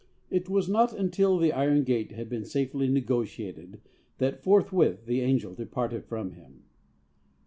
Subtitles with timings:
[0.31, 3.81] It was not until the iron gate had been safely negotiated
[4.17, 6.63] that 'forthwith the angel departed from him.'